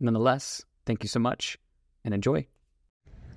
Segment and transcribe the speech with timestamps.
[0.00, 1.58] Nonetheless, thank you so much
[2.04, 2.46] and enjoy.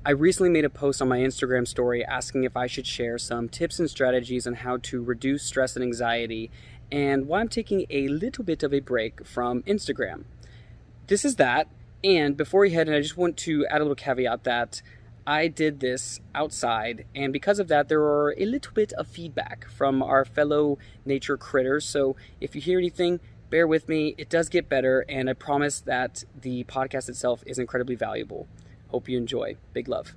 [0.06, 3.50] I recently made a post on my Instagram story asking if I should share some
[3.50, 6.50] tips and strategies on how to reduce stress and anxiety
[6.92, 10.24] and why I'm taking a little bit of a break from Instagram.
[11.08, 11.68] This is that.
[12.04, 14.82] And before we head in, I just want to add a little caveat that
[15.26, 19.70] I did this outside, and because of that, there are a little bit of feedback
[19.70, 21.86] from our fellow nature critters.
[21.86, 23.20] So if you hear anything,
[23.52, 24.16] bear with me.
[24.18, 28.48] It does get better, and I promise that the podcast itself is incredibly valuable.
[28.88, 29.58] Hope you enjoy.
[29.74, 30.14] Big love.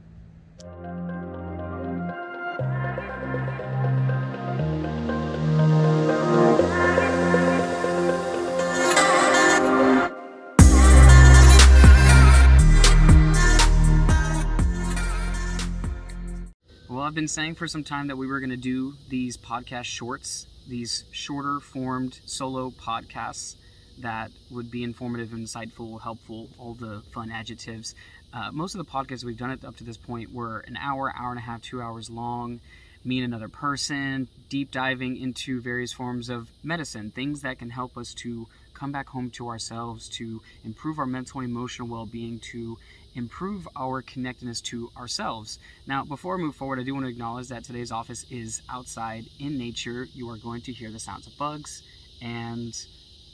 [16.88, 19.84] Well, I've been saying for some time that we were going to do these podcast
[19.84, 23.56] shorts, these shorter formed solo podcasts
[23.98, 27.94] that would be informative, insightful, helpful, all the fun adjectives.
[28.32, 31.30] Uh, most of the podcasts we've done up to this point were an hour, hour
[31.30, 32.60] and a half, two hours long.
[33.04, 37.98] Me and another person, deep diving into various forms of medicine, things that can help
[37.98, 42.40] us to come back home to ourselves, to improve our mental and emotional well being,
[42.40, 42.78] to
[43.14, 45.58] improve our connectedness to ourselves.
[45.86, 49.26] Now, before I move forward, I do want to acknowledge that today's office is outside
[49.38, 50.08] in nature.
[50.14, 51.82] You are going to hear the sounds of bugs,
[52.22, 52.74] and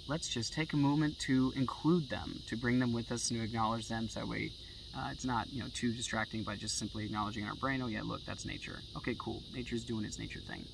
[0.09, 3.45] let's just take a moment to include them, to bring them with us and to
[3.45, 4.51] acknowledge them so that way
[4.97, 7.87] uh, it's not you know too distracting by just simply acknowledging in our brain, oh
[7.87, 8.81] yeah, look, that's nature.
[8.97, 9.43] Okay, cool.
[9.55, 10.65] Nature's doing its nature thing.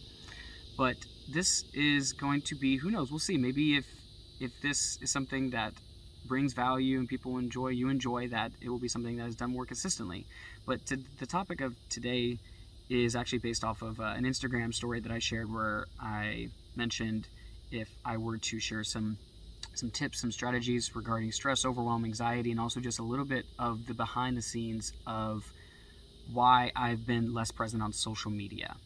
[0.76, 0.96] But
[1.28, 3.36] this is going to be, who knows, we'll see.
[3.36, 3.86] Maybe if
[4.40, 5.72] if this is something that
[6.28, 9.52] brings value and people enjoy, you enjoy that, it will be something that is done
[9.52, 10.26] more consistently.
[10.66, 12.38] But to, the topic of today
[12.88, 17.28] is actually based off of uh, an Instagram story that I shared where I mentioned
[17.70, 19.18] if I were to share some
[19.74, 23.86] some tips, some strategies regarding stress, overwhelm, anxiety, and also just a little bit of
[23.86, 25.52] the behind the scenes of
[26.32, 28.76] why I've been less present on social media.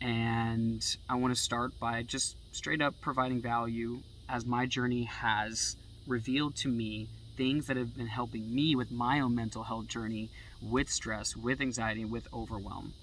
[0.00, 5.76] And I want to start by just straight up providing value as my journey has
[6.08, 10.30] revealed to me things that have been helping me with my own mental health journey
[10.60, 12.94] with stress, with anxiety, with overwhelm.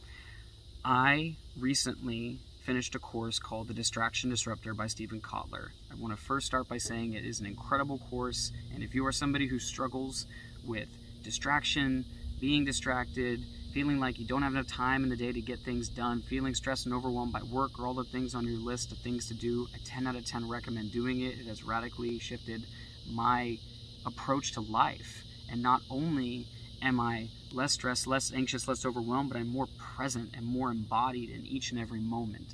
[0.84, 5.68] I recently finished a course called The Distraction Disruptor by Steven Kotler.
[5.92, 9.06] I want to first start by saying it is an incredible course, and if you
[9.06, 10.26] are somebody who struggles
[10.66, 10.90] with
[11.24, 12.06] distraction,
[12.42, 13.40] being distracted,
[13.74, 16.56] feeling like you don't have enough time in the day to get things done, feeling
[16.56, 19.34] stressed and overwhelmed by work or all the things on your list of things to
[19.34, 21.38] do, a 10 out of 10 recommend doing it.
[21.40, 22.66] It has radically shifted
[23.10, 23.58] my
[24.06, 25.24] approach to life.
[25.50, 26.48] And not only
[26.82, 31.30] am I less stressed, less anxious, less overwhelmed, but I'm more present and more embodied
[31.30, 32.54] in each and every moment.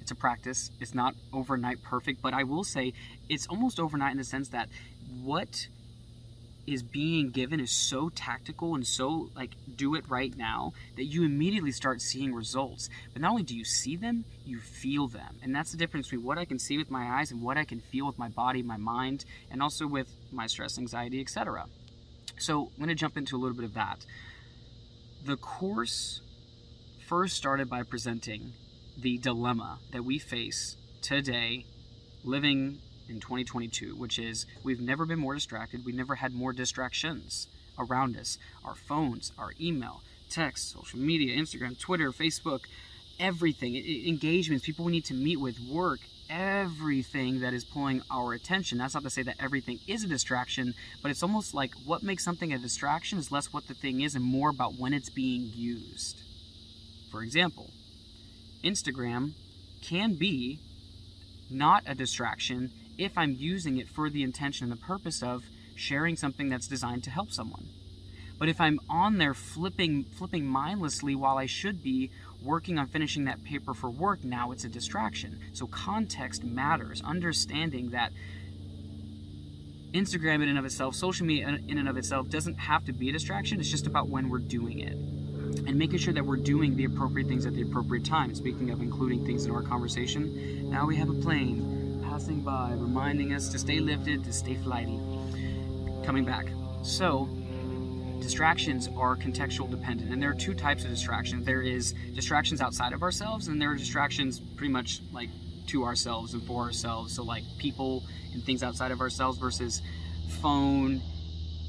[0.00, 0.70] It's a practice.
[0.80, 2.92] It's not overnight perfect, but I will say
[3.28, 4.68] it's almost overnight in the sense that
[5.22, 5.68] what
[6.66, 11.24] is being given is so tactical and so like do it right now that you
[11.24, 12.88] immediately start seeing results.
[13.12, 15.36] But not only do you see them, you feel them.
[15.42, 17.64] And that's the difference between what I can see with my eyes and what I
[17.64, 21.66] can feel with my body, my mind, and also with my stress, anxiety, etc.
[22.38, 24.04] So I'm going to jump into a little bit of that.
[25.24, 26.20] The course
[27.06, 28.52] first started by presenting
[28.98, 31.66] the dilemma that we face today
[32.24, 32.78] living
[33.08, 38.16] in 2022, which is we've never been more distracted, we've never had more distractions around
[38.16, 38.38] us.
[38.64, 42.60] Our phones, our email, text, social media, Instagram, Twitter, Facebook,
[43.18, 48.78] everything, engagements, people we need to meet with, work, everything that is pulling our attention.
[48.78, 52.24] That's not to say that everything is a distraction, but it's almost like what makes
[52.24, 55.50] something a distraction is less what the thing is and more about when it's being
[55.54, 56.22] used.
[57.10, 57.70] For example,
[58.64, 59.32] Instagram
[59.82, 60.58] can be
[61.48, 65.44] not a distraction if I'm using it for the intention and the purpose of
[65.74, 67.68] sharing something that's designed to help someone.
[68.38, 72.10] But if I'm on there flipping flipping mindlessly while I should be
[72.42, 75.40] working on finishing that paper for work, now it's a distraction.
[75.52, 77.02] So context matters.
[77.02, 78.12] Understanding that
[79.92, 83.08] Instagram in and of itself, social media in and of itself doesn't have to be
[83.08, 83.58] a distraction.
[83.58, 84.92] It's just about when we're doing it.
[85.66, 88.34] And making sure that we're doing the appropriate things at the appropriate time.
[88.34, 91.75] Speaking of including things in our conversation, now we have a plane
[92.16, 94.98] passing by, reminding us to stay lifted, to stay flighty.
[96.02, 96.46] Coming back.
[96.82, 97.28] So,
[98.20, 101.44] distractions are contextual dependent, and there are two types of distractions.
[101.44, 105.28] There is distractions outside of ourselves, and there are distractions pretty much like
[105.66, 107.14] to ourselves and for ourselves.
[107.14, 108.02] So, like people
[108.32, 109.82] and things outside of ourselves versus
[110.40, 111.02] phone,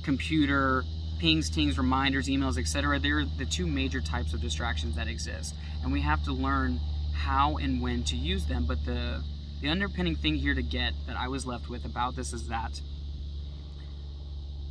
[0.03, 0.85] computer,
[1.19, 2.99] pings, tings, reminders, emails, etc.
[2.99, 6.79] They're the two major types of distractions that exist, and we have to learn
[7.13, 8.63] how and when to use them.
[8.63, 9.21] But the
[9.61, 12.79] the underpinning thing here to get that I was left with about this is that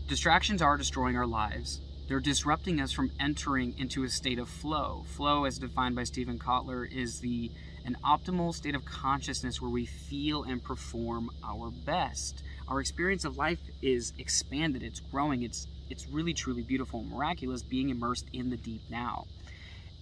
[0.09, 1.81] distractions are destroying our lives.
[2.09, 5.05] They're disrupting us from entering into a state of flow.
[5.09, 7.50] Flow, as defined by Steven Kotler, is the
[7.85, 12.43] an optimal state of consciousness where we feel and perform our best.
[12.69, 17.62] Our experience of life is expanded, it's growing, it's it's really truly beautiful and miraculous
[17.62, 19.27] being immersed in the deep now.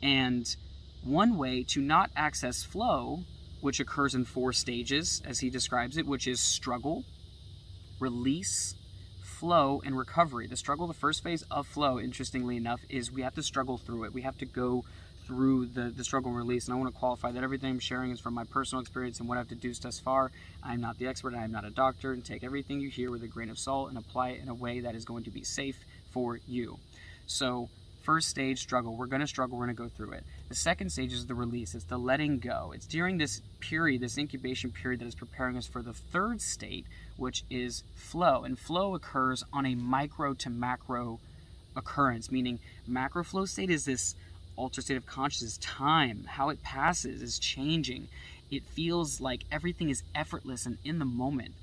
[0.03, 0.47] And
[1.03, 3.25] one way to not access flow,
[3.65, 7.03] which occurs in four stages as he describes it, which is struggle,
[7.99, 8.75] release,
[9.23, 10.47] flow, and recovery.
[10.47, 14.05] The struggle, the first phase of flow, interestingly enough, is we have to struggle through
[14.05, 14.13] it.
[14.13, 14.85] We have to go
[15.27, 16.67] through the, the struggle and release.
[16.67, 19.31] And I want to qualify that everything I'm sharing is from my personal experience and
[19.31, 20.31] what I've deduced thus far.
[20.63, 23.23] I'm not the expert, I am not a doctor, and take everything you hear with
[23.23, 25.43] a grain of salt and apply it in a way that is going to be
[25.43, 26.79] safe for you.
[27.25, 27.71] So,
[28.05, 30.25] first stage struggle, we're going to struggle, we're going to go through it.
[30.49, 32.73] The second stage is the release, it's the letting go.
[32.75, 36.87] It's during this period, this incubation period, that is preparing us for the third state,
[37.17, 38.45] which is flow.
[38.45, 41.19] And flow occurs on a micro to macro
[41.75, 44.15] occurrence, meaning macro flow state is this
[44.57, 48.09] altered state of consciousness, time, how it passes is changing.
[48.51, 51.55] It feels like everything is effortless and in the moment.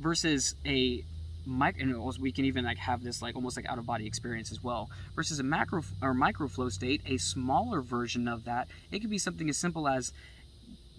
[0.00, 1.04] Versus a
[1.44, 4.62] micro, we can even like have this like almost like out of body experience as
[4.62, 4.90] well.
[5.14, 9.18] Versus a macro or micro flow state, a smaller version of that, it could be
[9.18, 10.12] something as simple as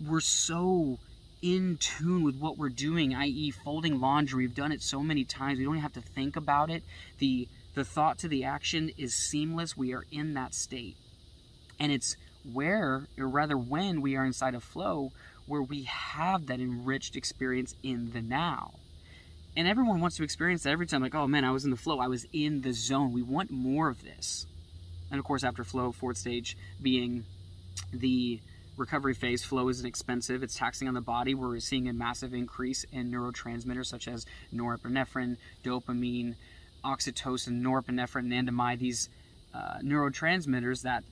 [0.06, 1.00] we're so
[1.42, 4.46] in tune with what we're doing, i.e., folding laundry.
[4.46, 6.84] We've done it so many times, we don't even have to think about it.
[7.20, 9.76] The the thought to the action is seamless.
[9.76, 10.96] We are in that state.
[11.80, 12.16] And it's
[12.52, 15.12] where, or rather when, we are inside of flow
[15.48, 18.74] where we have that enriched experience in the now.
[19.56, 21.78] And everyone wants to experience that every time, like, oh man, I was in the
[21.78, 23.14] flow, I was in the zone.
[23.14, 24.48] We want more of this.
[25.12, 27.26] And of course, after flow, fourth stage being
[27.92, 28.40] the
[28.78, 31.36] recovery phase, flow isn't expensive, it's taxing on the body.
[31.36, 36.34] We're seeing a massive increase in neurotransmitters such as norepinephrine, dopamine,
[36.84, 39.10] oxytocin, norepinephrine, anandamide, these
[39.54, 41.04] uh, neurotransmitters that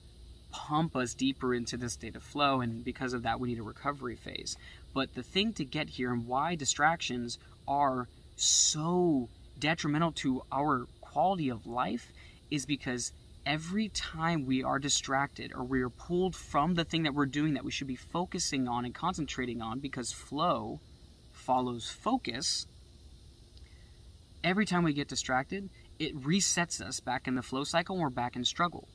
[0.50, 3.62] pump us deeper into the state of flow, and because of that, we need a
[3.62, 4.56] recovery phase.
[4.92, 11.48] But the thing to get here and why distractions are so detrimental to our quality
[11.48, 12.12] of life
[12.50, 13.12] is because
[13.44, 17.54] every time we are distracted or we are pulled from the thing that we're doing
[17.54, 20.80] that we should be focusing on and concentrating on because flow
[21.32, 22.66] follows focus,
[24.44, 25.68] every time we get distracted,
[25.98, 28.88] it resets us back in the flow cycle and we're back in struggle.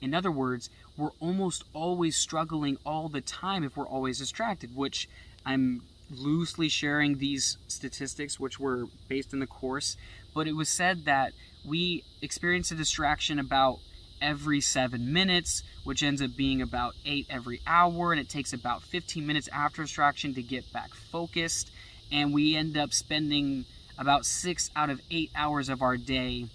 [0.00, 5.08] In other words, we're almost always struggling all the time if we're always distracted, which
[5.46, 5.82] I'm
[6.12, 9.96] loosely sharing these statistics, which were based in the course,
[10.34, 11.32] but it was said that
[11.64, 13.78] we experience a distraction about
[14.20, 18.82] every seven minutes, which ends up being about eight every hour, and it takes about
[18.82, 21.70] 15 minutes after distraction to get back focused.
[22.10, 23.64] And we end up spending
[23.98, 26.46] about six out of eight hours of our day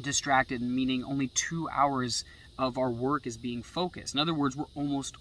[0.00, 2.24] distracted, meaning only two hours
[2.58, 4.14] of our work is being focused.
[4.14, 5.16] In other words, we're almost,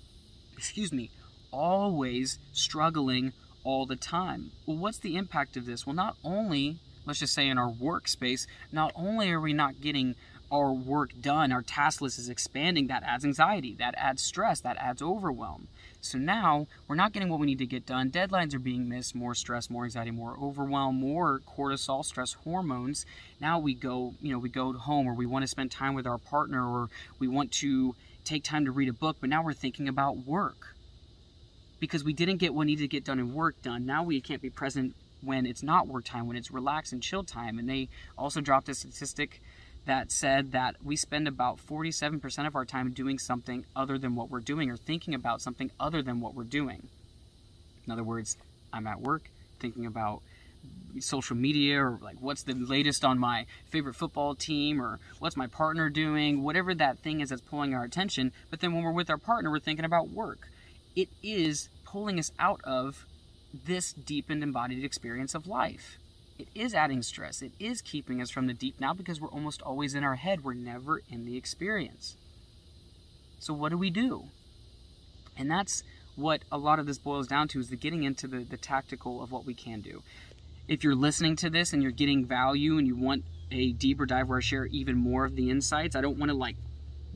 [0.58, 1.10] excuse me,
[1.52, 4.52] always struggling all the time.
[4.66, 5.86] Well, what's the impact of this?
[5.86, 10.16] Well, not only, let's just say in our workspace, not only are we not getting
[10.52, 14.76] our work done, our task list is expanding, that adds anxiety, that adds stress, that
[14.78, 15.68] adds overwhelm.
[16.02, 18.12] So now we're not getting what we need to get done.
[18.12, 23.06] Deadlines are being missed, more stress, more anxiety, more overwhelm, more cortisol, stress hormones.
[23.40, 26.08] Now we go, you know, we go home or we want to spend time with
[26.08, 26.90] our partner or
[27.20, 30.76] we want to take time to read a book, but now we're thinking about work.
[31.82, 33.86] Because we didn't get what needed to get done and work done.
[33.86, 37.24] Now we can't be present when it's not work time, when it's relax and chill
[37.24, 37.60] time.
[37.60, 39.42] And they also dropped a statistic
[39.86, 44.30] that said that we spend about 47% of our time doing something other than what
[44.30, 46.88] we're doing or thinking about something other than what we're doing.
[47.86, 48.38] In other words,
[48.72, 49.24] I'm at work
[49.60, 50.22] thinking about
[51.00, 55.48] social media or like what's the latest on my favorite football team or what's my
[55.48, 58.32] partner doing, whatever that thing is that's pulling our attention.
[58.52, 60.48] But then when we're with our partner, we're thinking about work.
[60.96, 63.06] It is pulling us out of
[63.54, 65.98] this deepened embodied experience of life
[66.42, 67.44] it is adding stress.
[67.44, 70.44] It is keeping us from the deep now because we're almost always in our head.
[70.44, 72.18] We're never in the experience.
[73.40, 74.26] So, what do we do?
[75.38, 75.84] And that's
[76.16, 79.22] what a lot of this boils down to is the getting into the, the tactical
[79.22, 80.02] of what we can do.
[80.68, 84.28] If you're listening to this and you're getting value and you want a deeper dive
[84.28, 86.56] where I share even more of the insights, I don't want to like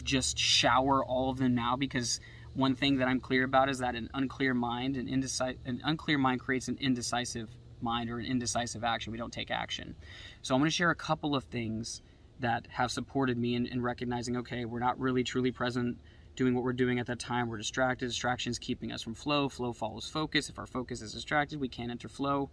[0.04, 2.20] just shower all of them now because
[2.56, 6.18] one thing that I'm clear about is that an unclear mind, an, indecisive, an unclear
[6.18, 7.50] mind creates an indecisive
[7.82, 9.12] mind or an indecisive action.
[9.12, 9.96] We don't take action.
[10.42, 12.02] So I'm going to share a couple of things
[12.40, 15.98] that have supported me in, in recognizing, okay, we're not really truly present
[16.36, 17.50] doing what we're doing at that time.
[17.50, 18.08] We're distracted.
[18.08, 19.50] Distraction is keeping us from flow.
[19.50, 20.50] Flow follows focus.
[20.50, 22.50] If our focus is distracted, we can't enter flow.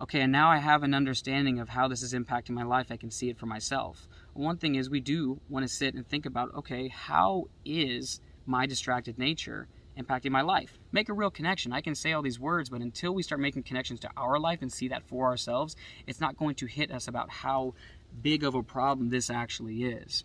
[0.00, 2.86] Okay, and now I have an understanding of how this is impacting my life.
[2.90, 4.08] I can see it for myself.
[4.32, 8.66] One thing is, we do want to sit and think about okay, how is my
[8.66, 10.78] distracted nature impacting my life?
[10.92, 11.72] Make a real connection.
[11.72, 14.60] I can say all these words, but until we start making connections to our life
[14.60, 15.76] and see that for ourselves,
[16.06, 17.74] it's not going to hit us about how
[18.22, 20.24] big of a problem this actually is.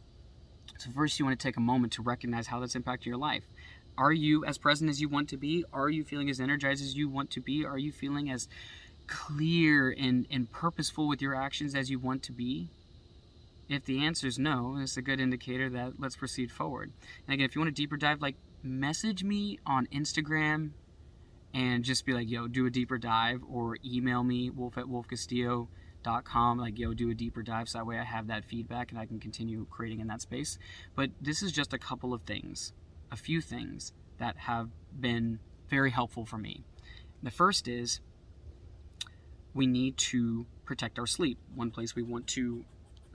[0.78, 3.44] So, first, you want to take a moment to recognize how that's impacting your life.
[3.98, 5.64] Are you as present as you want to be?
[5.72, 7.64] Are you feeling as energized as you want to be?
[7.64, 8.50] Are you feeling as
[9.08, 12.70] clear and, and purposeful with your actions as you want to be?
[13.68, 16.92] If the answer is no, it's a good indicator that let's proceed forward.
[17.28, 20.72] And again, if you want a deeper dive, like message me on Instagram
[21.54, 26.58] and just be like, yo, do a deeper dive, or email me, wolf at wolfcastillo.com,
[26.60, 27.70] like, yo, do a deeper dive.
[27.70, 30.60] So that way I have that feedback and I can continue creating in that space.
[30.96, 32.74] But this is just a couple of things,
[33.10, 34.70] a few things that have
[35.00, 36.66] been very helpful for me.
[37.24, 38.02] The first is
[39.54, 41.40] we need to protect our sleep.
[41.56, 42.66] One place we want to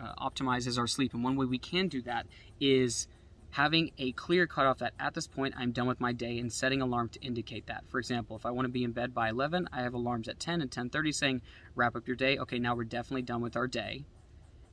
[0.00, 1.14] uh, optimize is our sleep.
[1.14, 2.26] And one way we can do that
[2.60, 3.06] is
[3.50, 6.80] having a clear cutoff that at this point I'm done with my day and setting
[6.80, 7.84] alarm to indicate that.
[7.88, 10.38] For example, if I want to be in bed by 11, I have alarms at
[10.38, 11.42] 10 and 10:30 saying
[11.74, 12.38] wrap up your day.
[12.38, 14.04] Okay, now we're definitely done with our day.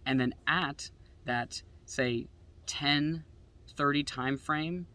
[0.05, 0.91] And then at
[1.25, 2.27] that say
[2.67, 4.87] 10:30 time frame,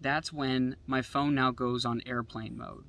[0.00, 2.84] that's when my phone now goes on airplane mode.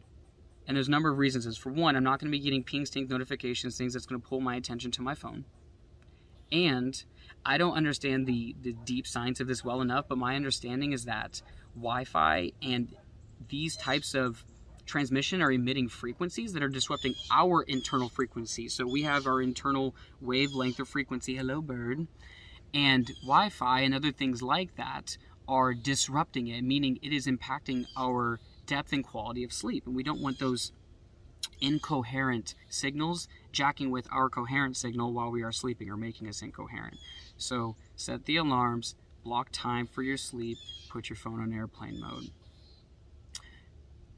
[0.66, 1.46] And there's a number of reasons.
[1.46, 4.22] Is for one, I'm not going to be getting ping, stink notifications, things that's going
[4.22, 5.44] to pull my attention to my phone.
[6.52, 7.02] And
[7.46, 11.06] I don't understand the, the deep science of this well enough, but my understanding is
[11.06, 11.42] that
[11.76, 12.94] Wi Fi and
[13.50, 14.44] these types of
[14.86, 18.68] transmission are emitting frequencies that are disrupting our internal frequency.
[18.68, 22.08] So we have our internal wavelength of frequency, hello bird,
[22.74, 25.18] and Wi Fi and other things like that
[25.48, 29.86] are disrupting it, meaning it is impacting our depth and quality of sleep.
[29.86, 30.72] And we don't want those
[31.60, 36.98] incoherent signals jacking with our coherent signal while we are sleeping or making us incoherent.
[37.38, 40.58] So set the alarms, block time for your sleep,
[40.90, 42.32] put your phone on airplane mode.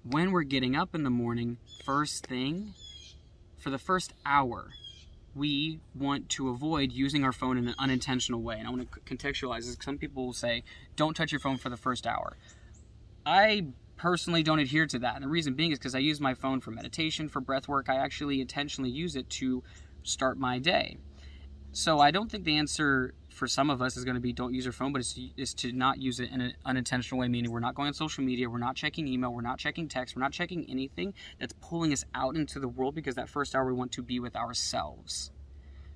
[0.03, 2.73] When we're getting up in the morning, first thing,
[3.57, 4.71] for the first hour,
[5.35, 8.59] we want to avoid using our phone in an unintentional way.
[8.59, 9.77] And I want to contextualize this.
[9.81, 10.63] Some people will say,
[10.95, 12.37] don't touch your phone for the first hour.
[13.25, 15.15] I personally don't adhere to that.
[15.15, 17.89] And the reason being is because I use my phone for meditation, for breath work.
[17.89, 19.63] I actually intentionally use it to
[20.03, 20.97] start my day.
[21.71, 24.53] So I don't think the answer for some of us is going to be don't
[24.53, 27.51] use your phone, but it's, it's to not use it in an unintentional way, meaning
[27.51, 30.21] we're not going on social media, we're not checking email, we're not checking text, we're
[30.21, 33.73] not checking anything that's pulling us out into the world because that first hour we
[33.73, 35.31] want to be with ourselves.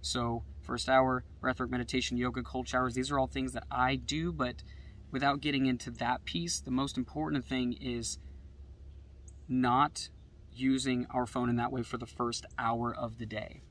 [0.01, 4.31] So, first hour, breathwork, meditation, yoga, cold showers, these are all things that I do,
[4.31, 4.63] but
[5.11, 8.19] without getting into that piece, the most important thing is
[9.47, 10.09] not
[10.53, 13.61] using our phone in that way for the first hour of the day.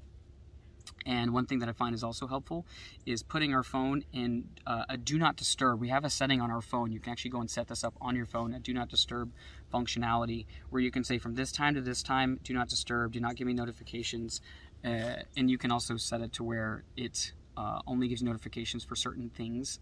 [1.05, 2.67] And one thing that I find is also helpful
[3.05, 5.81] is putting our phone in uh, a do not disturb.
[5.81, 6.91] We have a setting on our phone.
[6.91, 9.33] You can actually go and set this up on your phone, a do not disturb
[9.73, 13.21] functionality, where you can say from this time to this time, do not disturb, do
[13.21, 14.41] not give me notifications.
[14.85, 18.97] Uh, and you can also set it to where it uh, only gives notifications for
[18.97, 19.79] certain things.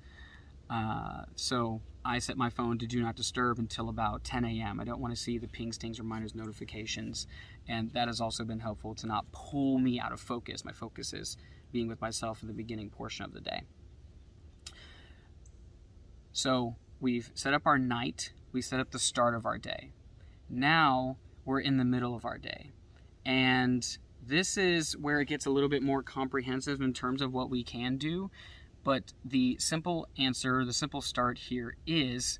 [0.71, 4.80] Uh, so I set my phone to do not disturb until about 10 a.m.
[4.80, 7.26] I don't want to see the ping, stings, reminders, notifications,
[7.68, 10.64] and that has also been helpful to not pull me out of focus.
[10.64, 11.37] My focus is
[11.73, 13.62] being with myself in the beginning portion of the day.
[16.33, 19.90] So we've set up our night, we set up the start of our day.
[20.49, 22.73] Now we're in the middle of our day.
[23.25, 23.87] And
[24.26, 27.62] this is where it gets a little bit more comprehensive in terms of what we
[27.62, 28.30] can do.
[28.85, 32.38] But the simple answer, the simple start here is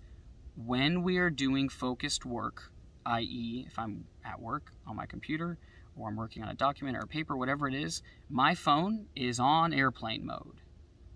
[0.57, 2.71] when we are doing focused work,
[3.07, 5.59] i.e., if I'm at work on my computer
[5.97, 9.41] or I'm working on a document or a paper, whatever it is, my phone is
[9.41, 10.61] on airplane mode.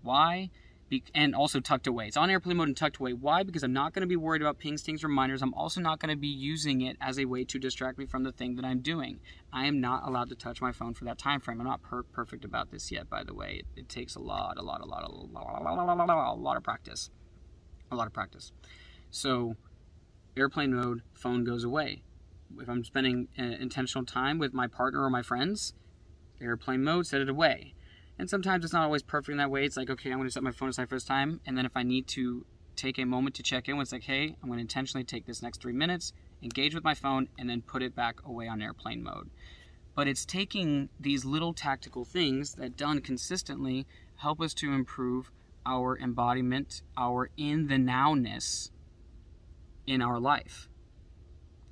[0.01, 0.49] Why?
[0.89, 2.07] Be- and also tucked away.
[2.07, 3.13] It's on airplane mode and tucked away.
[3.13, 3.43] Why?
[3.43, 5.43] Because I'm not going to be worried about pings, stings, reminders.
[5.43, 8.23] I'm also not going to be using it as a way to distract me from
[8.23, 9.19] the thing that I'm doing.
[9.53, 11.61] I am not allowed to touch my phone for that time frame.
[11.61, 13.61] I'm not per- perfect about this yet, by the way.
[13.75, 16.57] It, it takes a lot, a lot, a lot, a lot, a lot, a lot
[16.57, 17.11] of practice.
[17.91, 18.51] A lot of practice.
[19.11, 19.55] So,
[20.35, 22.01] airplane mode, phone goes away.
[22.59, 25.73] if I'm spending uh, intentional time with my partner or my friends,
[26.41, 27.73] airplane mode, set it away.
[28.19, 29.63] And sometimes it's not always perfect in that way.
[29.63, 31.39] It's like, okay, I'm going to set my phone aside for this time.
[31.47, 32.45] And then if I need to
[32.75, 35.41] take a moment to check in, it's like, hey, I'm going to intentionally take this
[35.41, 36.11] next three minutes,
[36.43, 39.29] engage with my phone, and then put it back away on airplane mode.
[39.95, 45.31] But it's taking these little tactical things that done consistently help us to improve
[45.65, 48.69] our embodiment, our in the nowness
[49.87, 50.67] in our life.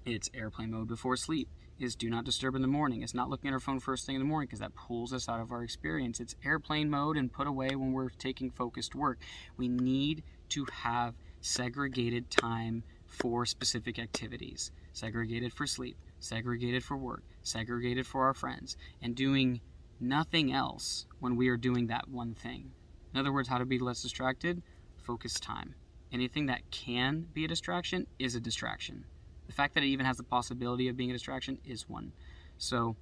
[0.06, 1.50] It's airplane mode before sleep.
[1.80, 3.04] Is do not disturb in the morning.
[3.04, 5.30] It's not looking at our phone first thing in the morning because that pulls us
[5.30, 6.20] out of our experience.
[6.20, 9.20] It's airplane mode and put away when we're taking focused work.
[9.58, 17.22] We need to have segregated time for specific activities, segregated for sleep, segregated for work,
[17.44, 19.62] segregated for our friends, and doing
[20.00, 22.72] nothing else when we are doing that one thing.
[23.14, 24.64] In other words, how to be less distracted?
[24.98, 25.76] Focus time.
[26.12, 29.06] Anything that can be a distraction is a distraction.
[29.48, 32.12] The fact that it even has the possibility of being a distraction is one.
[32.58, 32.96] So,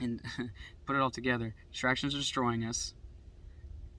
[0.00, 0.20] and
[0.86, 2.94] put it all together distractions are destroying us.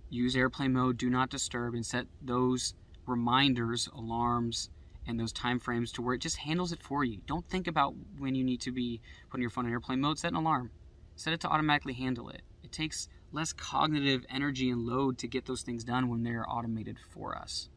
[0.09, 2.73] Use airplane mode, do not disturb, and set those
[3.05, 4.69] reminders, alarms,
[5.05, 7.19] and those time frames to where it just handles it for you.
[7.25, 10.19] Don't think about when you need to be putting your phone in airplane mode.
[10.19, 10.71] Set an alarm.
[11.15, 12.41] Set it to automatically handle it.
[12.63, 16.97] It takes less cognitive energy and load to get those things done when they're automated
[17.13, 17.69] for us.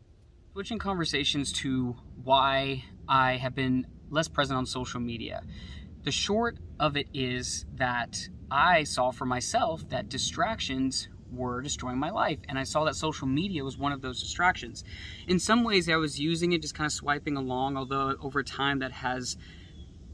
[0.52, 5.44] Switching conversations to why I have been less present on social media.
[6.02, 12.10] The short of it is that I saw for myself that distractions were destroying my
[12.10, 12.40] life.
[12.48, 14.82] And I saw that social media was one of those distractions.
[15.28, 18.80] In some ways, I was using it just kind of swiping along, although over time
[18.80, 19.36] that has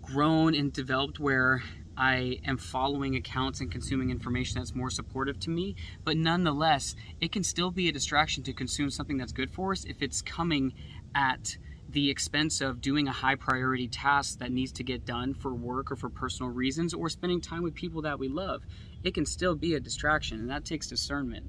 [0.02, 1.62] grown and developed where
[1.96, 5.76] I am following accounts and consuming information that's more supportive to me.
[6.04, 9.84] But nonetheless, it can still be a distraction to consume something that's good for us
[9.84, 10.74] if it's coming
[11.14, 11.56] at
[11.88, 15.90] the expense of doing a high priority task that needs to get done for work
[15.90, 18.62] or for personal reasons or spending time with people that we love.
[19.02, 21.46] It can still be a distraction, and that takes discernment.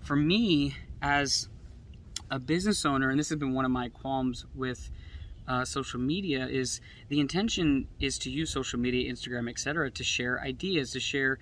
[0.00, 1.48] For me, as
[2.30, 4.90] a business owner, and this has been one of my qualms with
[5.48, 10.40] uh, social media is the intention is to use social media instagram etc to share
[10.40, 11.38] ideas to share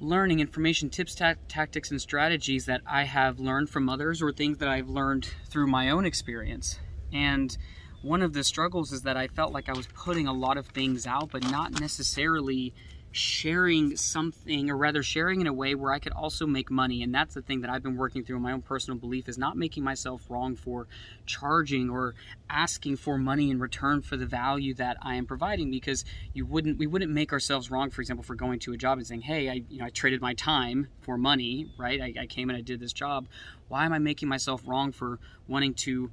[0.00, 4.58] learning information tips ta- tactics and strategies that i have learned from others or things
[4.58, 6.78] that i've learned through my own experience.
[7.12, 7.56] And
[8.02, 10.66] one of the struggles is that i felt like i was putting a lot of
[10.66, 12.74] things out but not necessarily
[13.14, 17.00] sharing something or rather sharing in a way where I could also make money.
[17.04, 19.56] And that's the thing that I've been working through my own personal belief is not
[19.56, 20.88] making myself wrong for
[21.24, 22.16] charging or
[22.50, 26.76] asking for money in return for the value that I am providing because you wouldn't
[26.76, 29.48] we wouldn't make ourselves wrong for example for going to a job and saying hey
[29.48, 32.00] I you know I traded my time for money right?
[32.00, 33.26] I, I came and I did this job.
[33.68, 36.10] Why am I making myself wrong for wanting to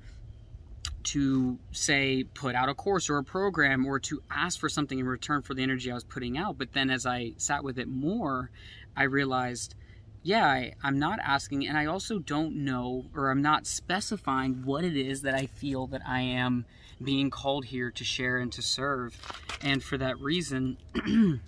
[1.03, 5.07] to say put out a course or a program or to ask for something in
[5.07, 6.57] return for the energy I was putting out.
[6.57, 8.51] But then as I sat with it more,
[8.95, 9.75] I realized,
[10.23, 14.83] yeah, I, am not asking, and I also don't know or I'm not specifying what
[14.83, 16.65] it is that I feel that I am
[17.03, 19.19] being called here to share and to serve.
[19.61, 20.77] And for that reason,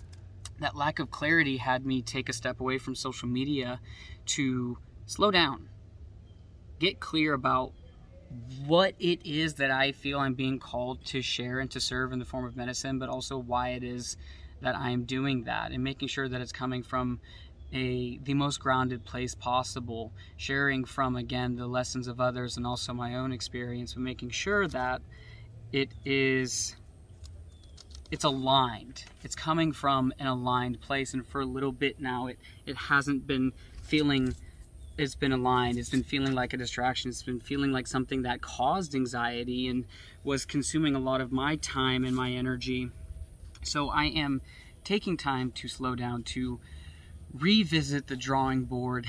[0.60, 3.80] that lack of clarity had me take a step away from social media
[4.26, 5.68] to slow down,
[6.78, 7.72] get clear about
[8.66, 12.18] what it is that I feel I'm being called to share and to serve in
[12.18, 14.16] the form of medicine, but also why it is
[14.60, 17.20] that I am doing that and making sure that it's coming from
[17.72, 22.92] a the most grounded place possible, sharing from again the lessons of others and also
[22.92, 25.02] my own experience, but making sure that
[25.72, 26.76] it is
[28.10, 29.04] it's aligned.
[29.24, 33.26] It's coming from an aligned place and for a little bit now it it hasn't
[33.26, 34.34] been feeling
[34.96, 35.78] it's been aligned.
[35.78, 37.10] It's been feeling like a distraction.
[37.10, 39.86] It's been feeling like something that caused anxiety and
[40.22, 42.90] was consuming a lot of my time and my energy.
[43.62, 44.40] So I am
[44.84, 46.60] taking time to slow down, to
[47.32, 49.06] revisit the drawing board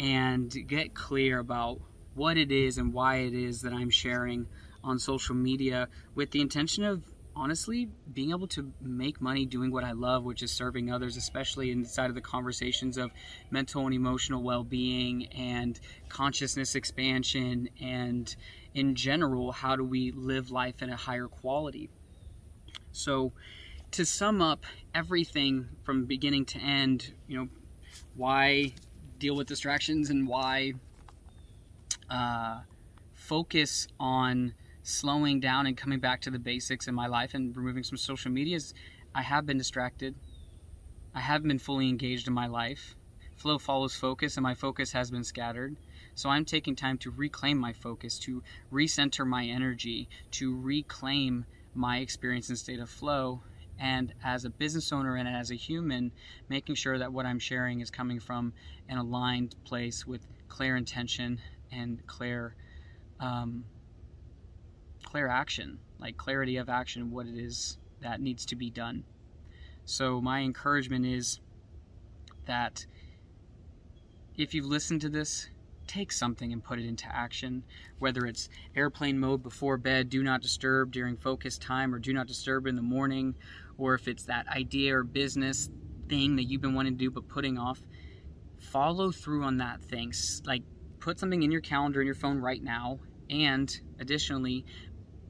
[0.00, 1.80] and get clear about
[2.14, 4.46] what it is and why it is that I'm sharing
[4.82, 7.02] on social media with the intention of
[7.38, 11.70] honestly, being able to make money doing what I love, which is serving others, especially
[11.70, 13.10] inside of the conversations of
[13.50, 18.34] mental and emotional well being and consciousness expansion, and
[18.74, 21.88] in general, how do we live life in a higher quality.
[22.92, 23.32] So,
[23.92, 27.48] to sum up everything from beginning to end, you know,
[28.16, 28.74] why
[29.18, 30.74] deal with distractions and why
[32.10, 32.60] uh,
[33.14, 34.54] focus on
[34.88, 38.30] slowing down and coming back to the basics in my life and removing some social
[38.30, 38.72] medias,
[39.14, 40.14] I have been distracted.
[41.14, 42.96] I have been fully engaged in my life.
[43.36, 45.76] Flow follows focus, and my focus has been scattered.
[46.14, 51.98] So I'm taking time to reclaim my focus, to recenter my energy, to reclaim my
[51.98, 53.42] experience in state of flow,
[53.78, 56.10] And as a business owner and as a human,
[56.48, 58.52] making sure that what I'm sharing is coming from
[58.88, 62.56] an aligned place with clear intention and clear,
[63.20, 63.64] um,
[65.08, 69.02] clear action, like clarity of action, what it is that needs to be done.
[69.86, 71.40] So my encouragement is
[72.44, 72.84] that
[74.36, 75.48] if you've listened to this,
[75.86, 77.64] take something and put it into action,
[77.98, 82.26] whether it's airplane mode before bed, do not disturb during focus time, or do not
[82.26, 83.34] disturb in the morning,
[83.78, 85.70] or if it's that idea or business
[86.10, 87.80] thing that you've been wanting to do but putting off,
[88.58, 90.12] follow through on that thing.
[90.44, 90.64] Like,
[91.00, 92.98] put something in your calendar in your phone right now,
[93.30, 94.64] and additionally,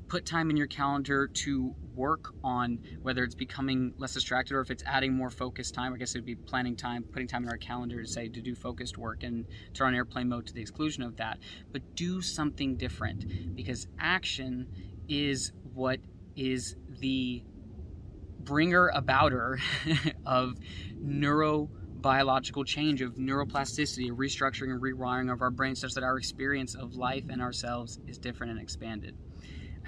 [0.09, 4.71] put time in your calendar to work on whether it's becoming less distracted or if
[4.71, 5.93] it's adding more focused time.
[5.93, 8.41] I guess it would be planning time, putting time in our calendar to say to
[8.41, 11.39] do focused work and turn on airplane mode to the exclusion of that.
[11.73, 14.69] But do something different because action
[15.09, 16.01] is what
[16.37, 17.43] is the
[18.39, 19.59] bringer abouter
[20.27, 20.55] of
[21.05, 26.95] neurobiological change, of neuroplasticity, restructuring and rewiring of our brain such that our experience of
[26.95, 29.15] life and ourselves is different and expanded.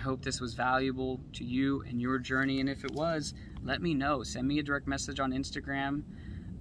[0.01, 2.61] I hope this was valuable to you and your journey.
[2.61, 4.23] And if it was, let me know.
[4.23, 6.05] Send me a direct message on Instagram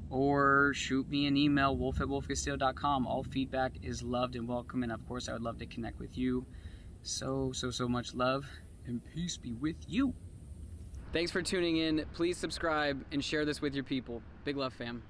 [0.09, 3.07] or shoot me an email, wolf at wolfcastillo.com.
[3.07, 4.83] All feedback is loved and welcome.
[4.83, 6.45] And of course, I would love to connect with you.
[7.01, 8.45] So, so, so much love
[8.85, 10.13] and peace be with you.
[11.13, 12.05] Thanks for tuning in.
[12.13, 14.21] Please subscribe and share this with your people.
[14.43, 15.01] Big love, fam.